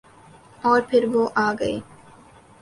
اورپھر 0.63 1.03
وہ 1.13 1.23
آگئے۔ 1.47 1.75